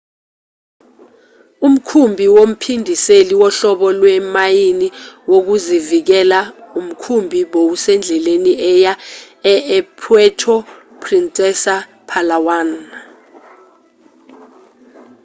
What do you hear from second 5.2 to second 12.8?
wokuzivikela umkhumbi bowusendleleni eya e e-puerto princesa epalawan